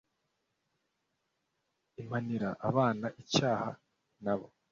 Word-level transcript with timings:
l 1.95 1.97
mpanira 2.05 2.49
abana 2.69 3.07
icyaha 3.21 3.69
nabo 4.23 4.47